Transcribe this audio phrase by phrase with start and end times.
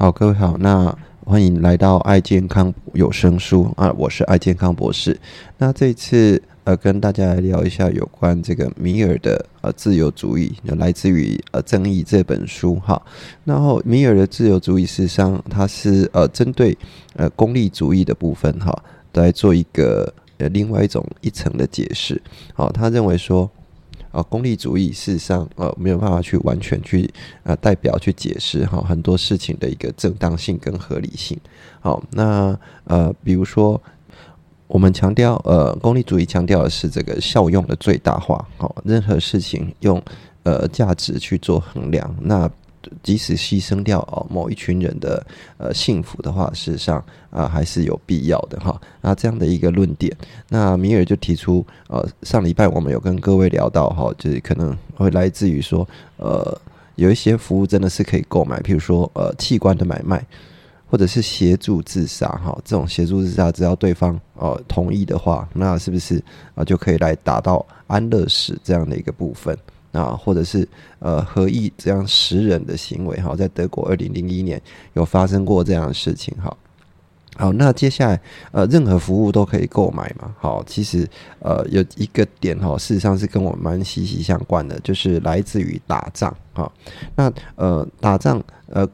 [0.00, 0.96] 好，各位好，那
[1.26, 5.14] 欢迎来到爱健康有声书啊，我是爱健康博士。
[5.58, 13.02] 那这次呃，跟大家来聊一下有关这个米尔的呃自由主义，来自于呃正义这本书哈。
[13.44, 16.74] 然后米尔的自由主义，事实上它是呃针对
[17.16, 18.74] 呃功利主义的部分哈，
[19.12, 22.18] 来做一个呃另外一种一层的解释。
[22.54, 23.50] 好，他认为说。
[24.10, 27.08] 啊，功利主义事实上呃没有办法去完全去
[27.44, 31.38] 呃代表去解释哈很多事情的一个正当性跟合理性。
[31.80, 33.80] 好，那呃比如说
[34.66, 38.46] 我们强调呃功利主义强调的是这个效用的最大化。
[38.56, 40.02] 好，任何事情用
[40.42, 42.50] 呃价值去做衡量，那。
[43.02, 45.24] 即使牺牲掉哦某一群人的
[45.58, 48.80] 呃幸福的话，事实上啊还是有必要的哈。
[49.00, 50.14] 那这样的一个论点，
[50.48, 56.58] 那米尔就提出呃上礼拜我们有跟各位聊到哈，就是可能会来自于说呃
[56.96, 60.24] 有一些服务真的是可以购买，譬如说呃器官的买卖，
[60.86, 62.58] 或者是协助自杀哈。
[62.64, 66.22] 这种协助自杀，只要对方呃同意的话，那是不是
[66.54, 69.56] 啊就可以来达到安乐死这样的一个部分？
[69.92, 74.60] 啊，或者是呃合意这样食人的行为哈，在德国二零零一年
[74.94, 76.56] 有发生过这样的事情哈。
[77.36, 78.20] 好，那接下来
[78.52, 80.34] 呃任何服务都可以购买嘛？
[80.38, 86.70] 好，其实呃有一个点哈，事实上是跟我蛮息息相关的，就是来自于打仗哈。
[87.14, 88.88] 那呃打仗呃。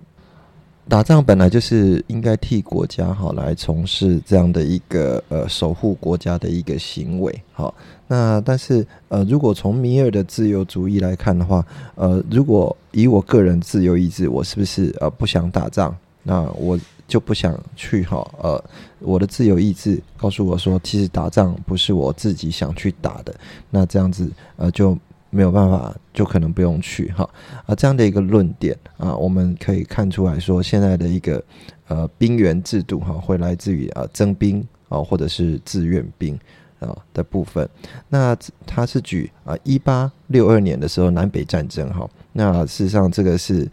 [0.88, 7.74] 打仗本来就是应该替国家哈来从事这样的一个呃守护国家的一个行为哈，
[8.08, 15.94] 那但是呃如果从米尔的自由主义来看的话，呃如果以我个人自由意志，我是不是呃不想打仗？
[16.22, 18.62] 那我就不想去哈呃
[19.00, 23.34] 我的自由意志告诉我说，其实打仗不是我自己想去打的，
[23.70, 24.96] 那这样子呃就。
[25.28, 27.28] 没有办法，就可能不用去哈
[27.66, 31.42] 啊，这样的一个论点啊，我们可以看出来说，现在的一个
[31.88, 36.38] 呃兵员制度哈，会来自于啊征兵啊，或者是志愿兵
[36.80, 37.68] 啊的部分。
[38.08, 43.68] 那他是举啊一八六二年的时候南北战争哈，那事实上这个是。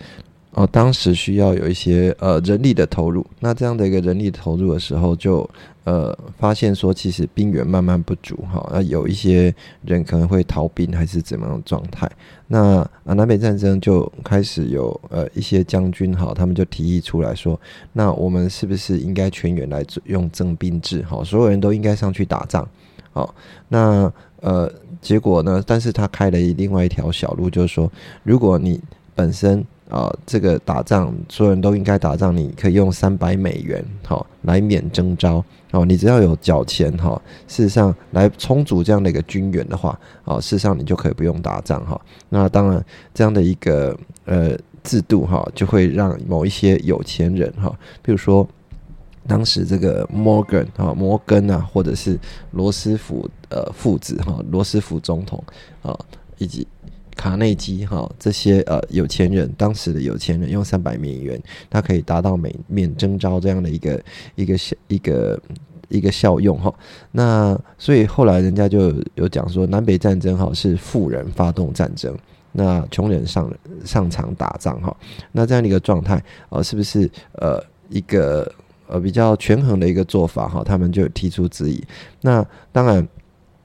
[0.55, 5.49] 哦，当时需要有一些呃人力的投入，那这样的一个人力投入的时候，就
[5.83, 9.51] 呃发现说，其实兵源慢慢不足哈，那有一些
[9.83, 12.07] 人可能会逃兵还是怎么样状态，
[12.45, 17.59] 那啊南北战争就开始有呃一些将军哈，他们就提议出来说，
[17.91, 22.69] 那我们是不是应该全员来用征兵制哈，所有人都应该上去打仗，
[23.13, 23.33] 好，
[23.69, 24.69] 那呃
[25.01, 27.91] 结果呢，但是他开了另外一条小路，就是说，
[28.23, 28.81] 如果你
[29.15, 32.35] 本身啊，这个打仗，所有人都应该打仗。
[32.35, 35.43] 你可以用三百美元，好来免征召。
[35.71, 41.99] 哦，你只要有缴钱，哈，事实上来充足这样的一个军援的话，哦，事实上你就可以不用打仗，哈。
[42.29, 43.95] 那当然，这样的一个
[44.25, 48.47] 呃制度，哈，就会让某一些有钱人，哈，比如说
[49.27, 52.19] 当时这个摩根，哈，摩根啊，或者是
[52.51, 55.43] 罗斯福呃父子，哈，罗斯福总统
[55.81, 55.97] 啊，
[56.37, 56.67] 以及。
[57.15, 61.39] 卡内基哈，这些呃有钱人，当时的有钱人用三百美元，
[61.69, 65.39] 他可以达到免免征召这样的一个一个效一个
[65.89, 66.73] 一个效用哈。
[67.11, 72.17] 那所以后来人家就有讲说，南北战争哈是富人发动战争，
[72.51, 73.53] 那穷人上
[73.85, 74.93] 上场打仗哈。
[75.31, 78.51] 那这样的一个状态啊，是不是呃一个
[78.93, 80.63] 呃比较权衡的一个做法哈？
[80.63, 81.83] 他们就提出质疑。
[82.21, 83.05] 那当然。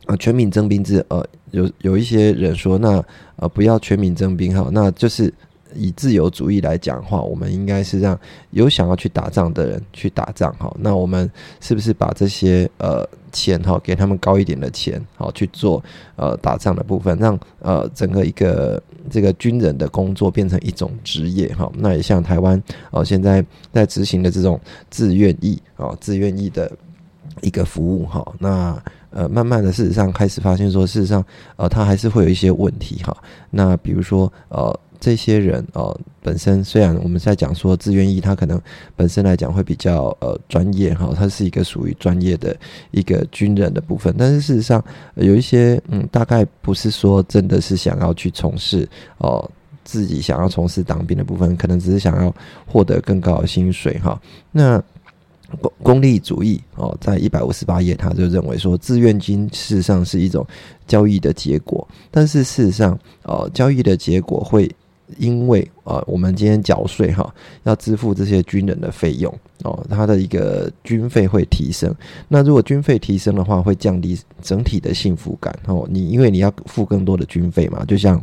[0.06, 3.04] 呃，全民征兵制，呃，有有一些人说，那
[3.36, 5.30] 呃，不要全民征兵哈，那就是
[5.78, 8.18] 以自由主义来讲话，我们应该是让
[8.50, 10.74] 有想要去打仗的人去打仗哈。
[10.80, 11.30] 那我们
[11.60, 15.82] 是不是把这些呃钱哈，给他们高一点的钱，好去做
[16.16, 21.70] 呃打仗的部分，让呃整个一个这个军人的工作变成一种职业哈。
[21.76, 22.60] 那也像台湾
[22.90, 24.60] 哦，现在在执行的这种
[24.90, 26.70] 自愿意哦，自愿意的
[27.40, 28.82] 一个服务哈，那。
[29.10, 31.24] 呃，慢慢的，事实上开始发现说，事实上，
[31.56, 33.16] 呃，他还是会有一些问题哈。
[33.50, 38.60] 那比如说，呃，这些人呃，本身虽然我们在讲说自愿意，他可能
[38.96, 42.56] 本身来讲会比较呃专业哈，他是一个属于专业的
[42.90, 44.82] 一个军人的部分，但是事实上
[45.14, 49.48] 有一些嗯，大概不是说真的是想要去从事哦
[49.84, 52.34] 自己想要从事当兵的部分，可能只是想要
[52.66, 54.20] 获得更高的薪水哈。
[54.50, 54.82] 那
[55.62, 60.46] 功功利主义哦，在一百五十八页，他就认为说，志愿金事实上是一种
[60.86, 64.70] 交易的结果，但是事实上，哦，交易的结果会
[65.16, 67.34] 因为啊，我们今天缴税哈，
[67.64, 69.32] 要支付这些军人的费用
[69.64, 71.94] 哦，他的一个军费会提升。
[72.28, 75.86] 那如果军费提升的话，会降低整体的幸福感哦。
[75.90, 78.22] 你因为你要付更多的军费嘛，就像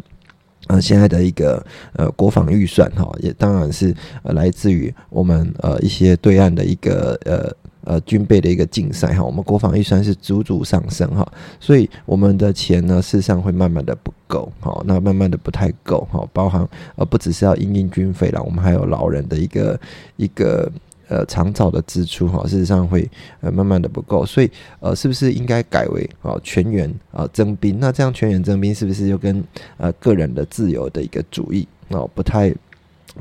[0.67, 7.51] 呃，现在的一个呃国防预算哈，也当然是呃来自于我们呃一些对岸的一个呃
[7.85, 9.23] 呃军备的一个竞赛哈。
[9.23, 11.25] 我们国防预算是足足上升哈，
[11.59, 16.67] 所以我们的钱呢，事实上会慢慢的不够哈，那慢慢的不太够哈，包含
[16.97, 19.79] 呃不只是要应应军费了，我们还有老人的一个
[20.17, 20.69] 一个。
[21.07, 23.07] 呃，长照的支出哈，事实上会
[23.39, 24.49] 呃慢慢的不够，所以
[24.79, 27.79] 呃，是不是应该改为啊全员啊征兵？
[27.79, 29.43] 那这样全员征兵是不是就跟
[29.77, 32.51] 呃个人的自由的一个主义哦不太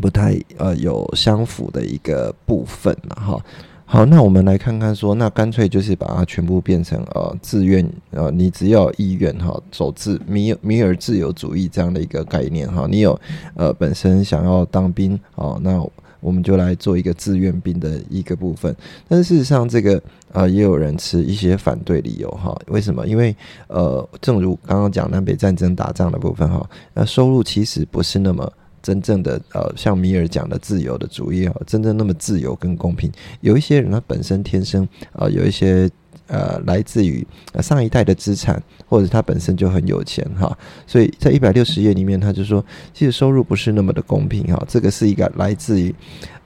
[0.00, 3.44] 不太呃有相符的一个部分了哈？
[3.94, 13.16] 好，那我们来看看说，那干脆就是把它全部变成呃自愿呃，你只要意愿哈，走自米米尔自由主义这样的一个概念哈，你有
[13.54, 15.80] 呃本身想要当兵哦，那。
[16.20, 18.74] 我们就来做一个自愿兵的一个部分，
[19.06, 20.02] 但是事实上，这个
[20.32, 22.58] 呃也有人持一些反对理由哈。
[22.68, 23.06] 为什么？
[23.06, 23.36] 因为
[23.66, 28.50] 呃，正如刚刚讲南北战争打仗的部分哈，那收入其实不是那么
[28.84, 33.10] 真正的呃，像米尔讲的自由的主义哈，真正那么自由跟公平。
[33.40, 35.90] 有一些人他本身天生啊，有一些。
[36.26, 37.26] 呃，来自于
[37.60, 42.64] 上一代的资产，或者他本身就很有钱哈，所以在一百六十页里面，他就说，
[42.94, 44.64] 其实收入不是那么的公平哈。
[44.66, 45.94] 这个是一个来自于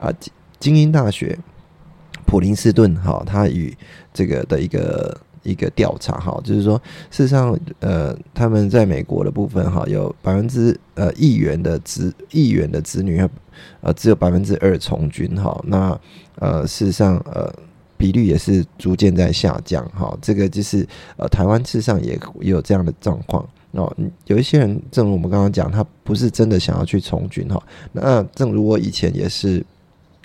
[0.00, 0.12] 啊
[0.58, 1.38] 精英大学
[2.26, 3.72] 普林斯顿哈，他与
[4.12, 5.16] 这个的一个
[5.48, 6.80] 一个调查哈，就是说，
[7.10, 13.20] 事实上，呃，他们在美国的部分哈，有百分之呃议员的子议员的子女，
[13.80, 15.58] 呃，只有百分之二从军哈。
[15.64, 16.00] 那
[16.36, 17.52] 呃，事实上，呃。
[18.00, 20.86] 比率也是逐渐在下降，哈，这个就是
[21.16, 23.92] 呃，台湾事实上也也有这样的状况哦。
[24.26, 27.60] 有一些人，正如我们刚刚讲，他不是真的想要去从军哈。
[27.90, 29.66] 那正如我以前也是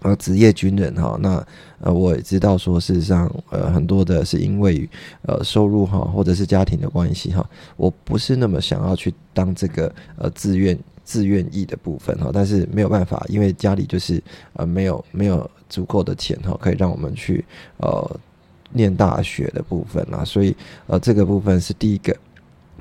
[0.03, 1.43] 呃职业军人哈，那
[1.79, 4.87] 呃我也知道说，事实上呃很多的是因为
[5.23, 7.43] 呃收入哈，或者是家庭的关系哈，
[7.75, 14.21] 我不是那么想要去当这个呃自愿自愿意的部分哈，但是没有办法，因为家里就是
[14.53, 15.49] 呃没有没有。
[15.69, 17.43] 足够的钱哈，可以让我们去
[17.77, 18.19] 呃
[18.73, 22.15] 念大学的部分啊，所以呃这个部分是第一个。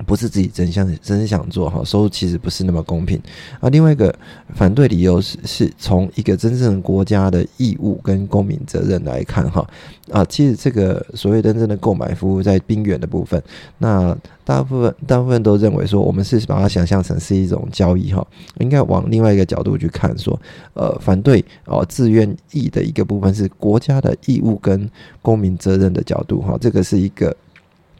[0.07, 3.21] 不是自己真想真想做哈，收入其实不是那么公平
[3.59, 3.69] 啊。
[3.69, 4.13] 另外一个
[4.55, 9.65] 反对理由是，是从一个真正国家的义务跟公民责任来看哈
[10.11, 10.25] 啊。
[10.25, 13.41] 其实这个所谓真正的购买服务在兵员的部分，
[13.77, 18.25] 那大部分大部分都认为说，我们是把它想象成是一种交易哈。
[18.59, 20.37] 应该往另外一个角度去看，说
[20.73, 24.89] 呃反对哦自愿意的一个部分是国家的义务跟
[25.21, 27.33] 公民责任的角度哈，这个是一个。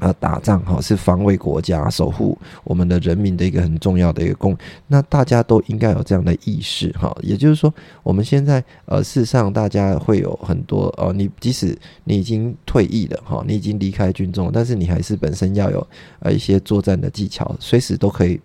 [0.04, 4.56] 啊，打仗哈是防卫国家、守护我们的人民的一个很重要的一个功。
[4.88, 7.16] 那大家都应该有这样的意识哈。
[7.22, 7.74] 也就是说，
[8.04, 15.88] 我们现在呃，事实上大家会有很多呃，你即使你已经退役了哈，你已经离开军中，但是你还是本身要有
[16.20, 18.40] 呃一些作战的技巧，随时都可以。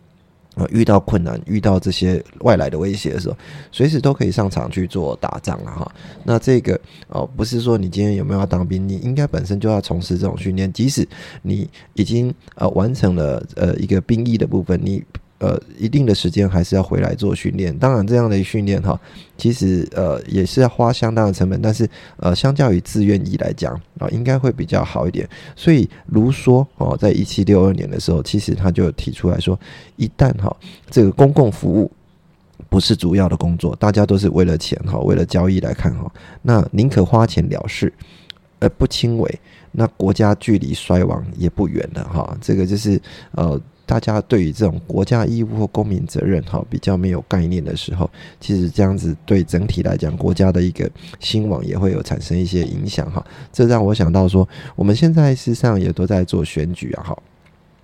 [0.58, 3.36] 啊，遇到困难、遇到这些外来的威胁的时候，
[3.70, 5.90] 随时都可以上场去做打仗了哈。
[6.24, 6.78] 那这个
[7.08, 11.06] 哦，不是说你今天有没有要当兵，你应该本身就要从事这种训练，即使
[11.42, 15.02] 你已经呃完成了呃一个兵役的部分，你。
[15.38, 17.76] 呃，一定的时间还是要回来做训练。
[17.78, 19.00] 当然，这样的训练哈，
[19.36, 21.62] 其实呃也是要花相当的成本。
[21.62, 25.28] 但是呃，相较于自愿意来讲啊，应该会比较好一点。
[25.54, 29.56] 所以卢梭哦，在一七六二年的时候，其实他就提出来说，
[29.94, 30.54] 一旦哈
[30.90, 31.88] 这个公共服务
[32.68, 36.12] 不是主要的工作，大家都是为了钱哈，为了交易来看哈，
[36.42, 37.92] 那宁可花钱了事，
[38.58, 42.36] 而不轻微，那国家距离衰亡也不远了哈。
[42.40, 43.60] 这个就是呃。
[43.88, 53.24] 大家对于这种国家义务或公民责任哈比较没有概念的时候，其实这样子对整体来讲国家的一个兴亡也会有产生一些影响哈。
[53.50, 57.18] 这让我想到说，我们现在事实上也都在做选举啊哈。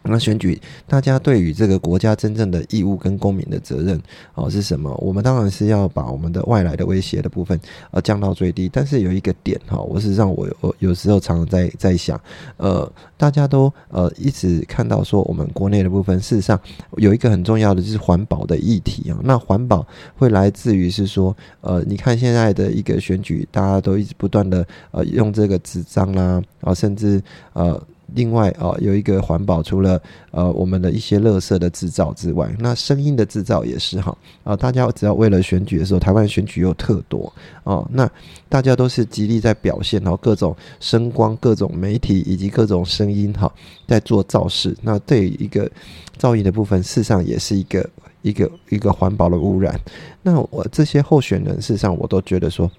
[0.06, 3.99] 那选举，大家对于这个国家真正的义务跟公民的责任
[4.34, 4.94] 哦是什么？
[5.00, 7.58] 我们当然是要把我们的外来的威胁的部分
[7.90, 8.68] 呃降到最低。
[8.70, 12.20] 但是有一个点哈，我是让我有有时候常常在在想，
[12.58, 16.61] 呃，大家都呃一直看到说我们国内的部分，事实上
[16.99, 19.18] 有一个很重要的就是环保的议题啊。
[19.25, 27.23] 那环保会来自于是说，呃，你看现在的一个选举，大家都一直不断的呃用这个纸张啦啊，甚至
[27.54, 27.82] 呃。
[28.14, 37.33] 另外啊，有一个环保，除了呃我们的一些垃圾的制造之外，那声音的制造也是哈啊，大家只要为了选举的时候，台湾选举又特多
[37.64, 38.09] 哦，那
[38.49, 43.52] 大家都是极力在表现，然后各种声光、各种媒体以及各种声音哈，
[43.87, 44.76] 在做造势。
[44.83, 45.71] 那对一个
[46.18, 47.90] 噪音的部分，事实上也是一个
[48.23, 49.78] 一个一个环保的污染。
[50.23, 52.71] 那我这些候选人，事实上我都觉得说。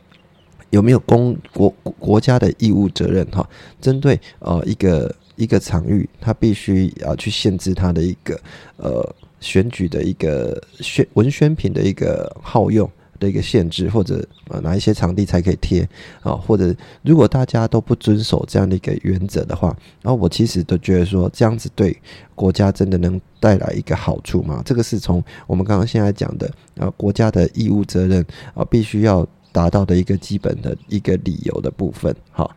[0.71, 3.47] 有没有公国国家的义务责任哈？
[3.79, 8.39] 针对呃一个一个场域，它必须要去限制它的一个
[8.77, 12.89] 呃选举的一个宣文宣品的一个耗用。
[13.17, 15.87] 的一个限制，或者呃哪一些场地才可以贴
[16.21, 16.33] 啊？
[16.33, 19.69] 或者如果大家都不遵守这样的一个原则的话，
[20.01, 21.97] 然后我其实都觉得说这样子对
[22.35, 24.61] 国家真的能带来一个好处吗？
[24.65, 28.23] 这个是从我们刚刚现在讲的啊国家的义务责任
[28.53, 32.13] 啊必须要达到的一个基本的一个理由的部分。
[32.31, 32.53] 好，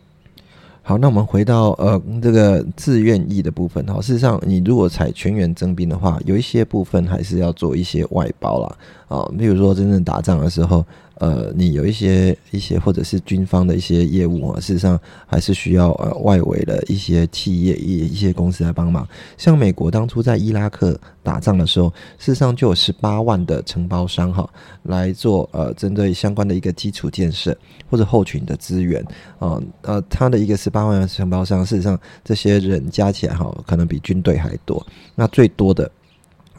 [0.88, 3.87] 好，那我们回到呃这个自愿意的部分。
[3.87, 8.76] 好，事实上你如果采全员征兵的话，有一些部分还是要做一些外包啦。
[9.07, 10.83] 啊，比如说真正打仗的时候，
[11.20, 19.06] 呃，你有一些一些或者是军方的一些业务啊，事实上还是需要呃外围的一些企业一一些公司来帮忙。
[19.37, 24.48] 像美国当初在伊拉克打仗的时候，事实上就有十八万的承包商哈
[24.84, 27.56] 来做呃针对相关的一个基础建设
[27.90, 29.04] 或者后勤的资源
[29.38, 34.87] 啊呃，他的一个十八万的承包商，事实上这些人加起来哈，可能比军队还多。
[35.14, 35.90] 那最多的。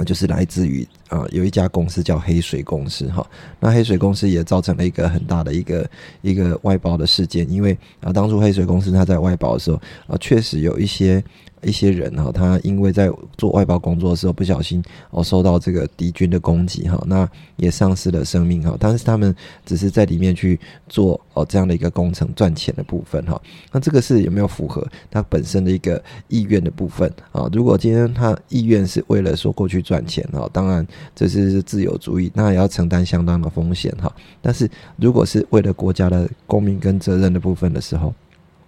[0.06, 3.26] 就是来自于啊，有一家公司叫黑水公司哈，
[3.60, 5.90] 那黑水公司也造成了一个很大的一个
[6.22, 11.22] 一个外包的事件，因为啊，当初黑水公司它在外包的时候啊，确实有一些。
[11.62, 18.78] 一些人哈，他因为在做外包工作的时候不小心哦受到这个敌军的攻击哈，那也丧失了生命哈。
[18.80, 19.36] 但是他们
[19.66, 23.42] 只是在里面去做哦这样的一个工程赚钱的部分哈。
[23.74, 27.50] 那这个是有没有符合他本身的一个意愿的部分啊？
[27.52, 34.12] 如果今天他意愿是为了说过去赚钱哈，当然这是自由主义，那也要承担相当的风险哈。
[34.42, 38.14] 但是如果是为了国家的公民跟责任的部分的时候，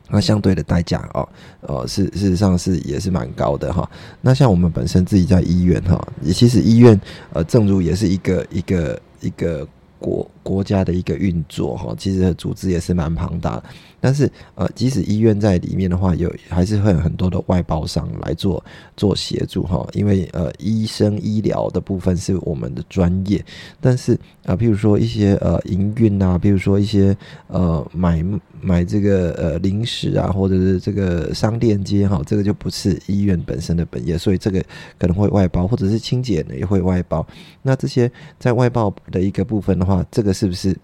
[0.10, 1.30] 那相对的代价哦，
[1.62, 3.90] 呃，是事实上是也是蛮高的哈。
[4.20, 7.00] 那像我们本身自己在医院哈，也其实医院
[7.32, 9.66] 呃，正如也是一个一个一个
[9.98, 13.64] 国国家的一个运作哈，其实组织也是蛮庞大的。
[14.04, 18.62] 但是，呃，即使医院在里面的话，有还是会有很多的外包商来做
[18.98, 19.88] 做协助哈。
[19.94, 23.46] 因为呃，医生医疗的部分是我们的专业，
[23.80, 27.16] 但是啊，譬如说一些呃营运啊，比如说一些
[27.46, 28.26] 呃买
[28.60, 34.60] 买这个呃零食啊，或者是这个商店街哈，这个就不是医院本身的本业，所以这个
[34.98, 37.24] 可能会外包，或者是清洁呢也会外包。
[37.62, 40.76] 那这些在外包的一个部分的话，这个是不是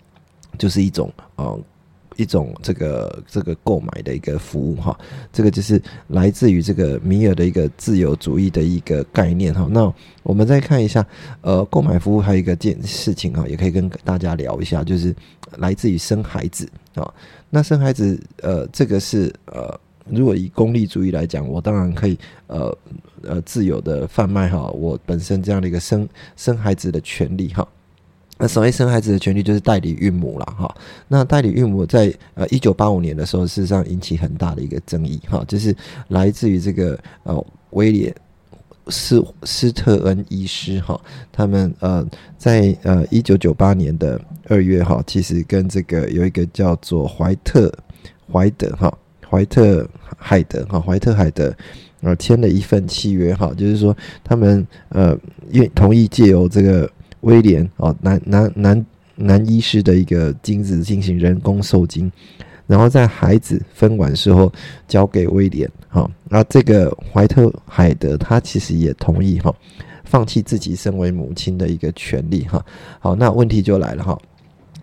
[0.59, 1.59] 就是一种呃？
[2.17, 4.97] 一种这个这个购买的一个服务哈，
[5.31, 9.67] 这个就是来自于这个米尔的一个自由主义的一个概念哈。
[9.71, 9.91] 那
[10.23, 11.05] 我们再看一下，
[11.41, 15.15] 呃，购买服务还有一个件事情哈，也可以跟大家聊一下，就是
[15.57, 17.13] 来自于生孩子啊。
[17.49, 22.77] 那生孩子，呃，这个是呃，如果以功利主义来讲，我当然可以呃
[23.23, 27.67] 呃自由的贩卖哈，我本身这样的一个生生孩子的权利哈。
[28.39, 30.73] 那所谓生孩子的权利就是代理孕母了哈。
[31.07, 35.75] 那代理孕母在呃一九八五年的时候，事实上引起很大的一个争议哈，就是
[36.09, 38.13] 来自于这个呃威廉
[38.89, 40.99] 斯斯特恩医师哈，
[41.31, 47.73] 他们呃在呃一九九八年的二月哈，其实跟这个有一个叫做怀特
[48.31, 48.95] 怀德哈
[49.27, 51.51] 怀特海德哈怀特海德
[52.01, 55.17] 呃签了一份契约哈，就是说他们呃
[55.49, 56.87] 愿同意借由这个。
[57.21, 62.11] 威廉哦，男男男男医师的一个精子进行人工受精，
[62.67, 64.51] 然后在孩子分完之后
[64.87, 69.51] 交给威廉哈，那这个怀特海德他其实也同意哈，
[70.05, 72.63] 放弃自己身为母亲的一个权利哈。
[72.99, 74.15] 好，那问题就来了哈，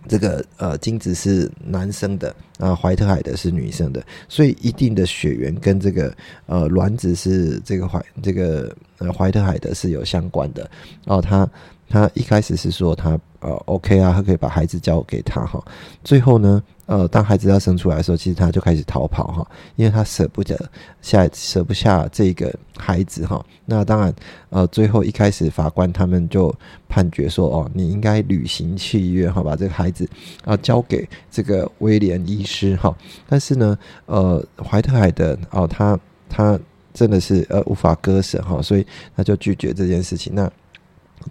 [0.07, 6.13] 这个呃精子是男生的啊，怀特海德是女生的，所以一定的血缘跟这个
[6.47, 10.69] 呃卵子是这个怀这个呃怀特海德是有相关的
[11.05, 11.49] 哦，他。
[11.95, 15.63] 他一开始是说他呃 OK 啊，他可以把孩子交给他哈。
[16.03, 19.47] 最后呢，呃，当孩子要生出来的时候，其实他就开始逃跑哈，
[19.77, 20.59] 因为他舍不得
[21.01, 23.41] 下舍不下这个孩子哈。
[23.63, 24.13] 那当然，
[24.49, 26.53] 呃，最后一开始法官他们就
[26.89, 30.05] 判决说，哦，你应该履行契约哈，把这个孩子
[30.43, 32.93] 啊交给这个威廉医师哈。
[33.29, 35.97] 但是呢，呃，怀特海的哦，他
[36.27, 36.59] 他
[36.93, 38.85] 真的是呃无法割舍哈，所以
[39.15, 40.35] 他就拒绝这件事情。
[40.35, 40.51] 那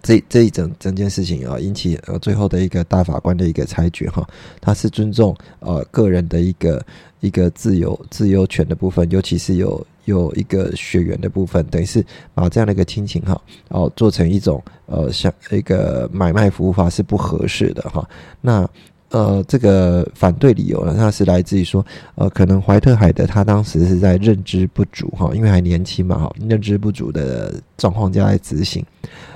[0.03, 4.27] 这这一整整件事情啊，引起呃最后的一个大法官的一个裁决哈，
[4.59, 6.85] 他是尊重呃个人的一个
[7.21, 18.07] 一个自由自由权的部分，尤其是有有一个血缘的部分，等于是把这样的一个亲情哈哦做成一种呃像一个买卖服务法是不合适的哈。
[18.41, 18.69] 那
[19.15, 28.85] 呃这个反对理由呢，那是来自于说呃可能怀特海德他当时是在认知不足哈，因为还年轻嘛哈，认知不足的状况下来执行。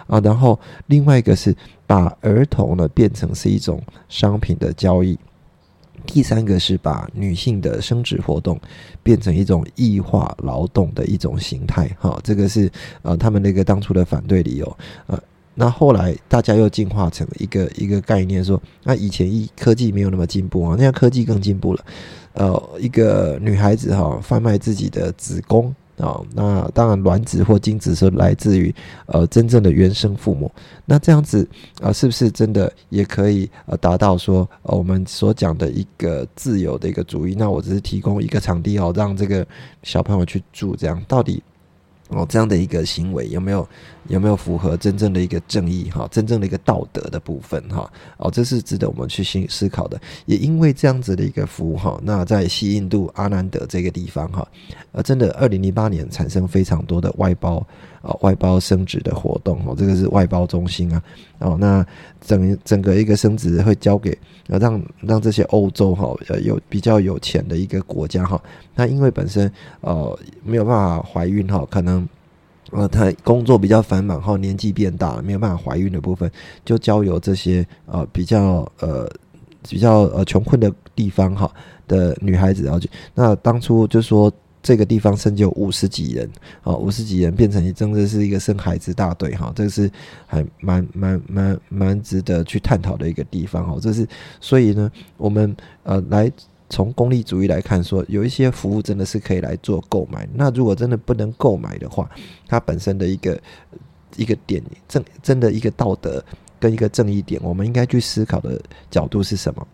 [0.07, 1.55] 啊，然后另外一个是
[1.87, 5.17] 把儿童呢变成是一种商品的交易，
[6.05, 8.59] 第三个是把女性的生殖活动
[9.01, 12.69] 变成一种异化劳动的一种形态，哈，这个是
[13.03, 15.17] 呃他们那个当初的反对理由，呃，
[15.59, 21.85] 那后来大家又进化成一个一个概念，说那以前一科技没有那么进步啊，现在科技更进步了，
[22.33, 25.75] 呃，一个女孩子哈贩卖自己的子宫。
[25.99, 28.73] 啊，那当然，卵子或精子是来自于
[29.05, 30.49] 呃真正的原生父母。
[30.85, 31.45] 那这样子
[31.81, 37.35] 啊，是不是真的也可以呃达到说呃我们所讲的一个自由的一个主义？
[37.37, 39.45] 那我只是提供一个场地哦，让这个
[39.83, 41.43] 小朋友去住，这样到底？
[42.11, 43.67] 哦，这样的一个行为有没有
[44.09, 46.07] 有没有符合真正的一个正义哈？
[46.11, 47.89] 真正的一个道德的部分哈？
[48.17, 49.99] 哦，这是值得我们去思思考的。
[50.25, 54.45] 也因为这样子的一个服务哈，那在西印度阿南德这个地方哈，
[54.91, 57.65] 呃，真的二零零八年产生非常多的外包。
[58.01, 61.03] 啊，外包生殖的活动哦，这个是外包中心啊。
[61.39, 61.85] 哦，那
[62.21, 68.41] 整整个一个生殖会交给呃，让让这些欧洲哈呃有比较有钱的一个国家哈。
[68.73, 69.51] 那因为本身
[69.81, 72.07] 呃没有办法怀孕哈，可能
[72.71, 76.29] 呃他工作比较繁忙哈，年纪变大了没有办法怀孕的部分，
[76.63, 79.09] 就交由这些呃比较呃
[79.69, 81.51] 比较呃穷困的地方哈
[81.87, 82.89] 的女孩子然后去。
[83.13, 84.31] 那当初就说。
[84.61, 86.29] 这个地方生就五十几人，
[86.63, 89.89] 哦，五十几人变成真的是一个生孩子大队哈，这个是
[90.27, 93.79] 还蛮蛮蛮蛮值得去探讨的一个地方哈。
[93.81, 94.05] 这是
[94.41, 96.29] 所以呢，我们呃来
[96.69, 100.27] 从功利主义来看，说有一些服务真的是可以来做购买。
[100.33, 102.09] 那如果真的不能购买的话，
[102.47, 103.41] 它本身的一个
[104.15, 106.23] 一个点正真的一个道德
[106.59, 109.67] 跟一个正义点，我们应该去思考的角度是什么？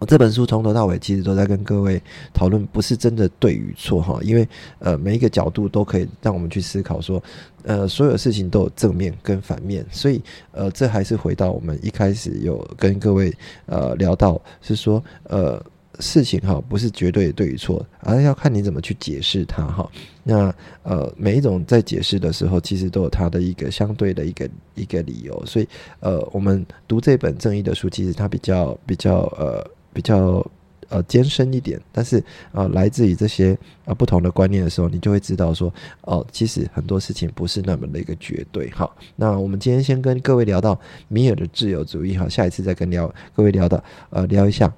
[0.00, 4.46] 我这本书从头到尾其实都在跟各位讨论，不是真的对与错哈，因为
[4.80, 7.22] 呃每一个角度都可以让我们去思考说，
[7.62, 13.32] 呃所有事情都有正面跟反面，所以呃这还是回到我们一开始有跟各位
[13.66, 15.64] 呃聊到是说呃
[16.00, 19.90] 事情哈不是绝对对与错，而要看你怎么去解释它哈。
[20.22, 25.68] 那呃每一种在解释的时候，其实都有它的一个相对的一个一个理由，所以
[26.00, 29.64] 呃我们读这本正义的书，其实它比较比较呃。
[29.94, 30.44] 比较
[30.88, 32.20] 呃艰深一点，但是
[32.50, 38.68] 呃来自于这些呃不同的观念的时候，你就会知道说哦，其实很多事情不是那么的一个绝对。
[38.72, 40.76] 好，那我们今天先跟各位聊到
[41.06, 44.74] 米尔的自由主义，哈，下一次再跟聊各位聊到呃聊一下。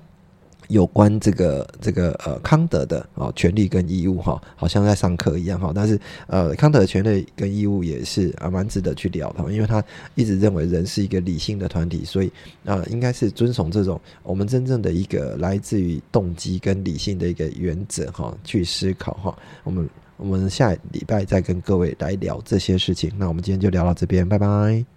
[0.69, 5.73] 有关这个这个呃康德的啊权利跟义务哈，好像在上课一样哈。
[5.75, 9.83] 但是呃康德的权利跟义务也是啊蛮值得去聊的，因为他
[10.15, 12.33] 一直认为人是一个理性的团体，所以
[12.65, 19.39] 啊应该是遵从这种我们真正的一个来自于动机跟理性的一个原则哈去思考哈。
[19.65, 23.13] 我们我们下礼拜再跟各位来聊这些事情。
[23.17, 24.96] 那我们今天就聊到这边，拜拜。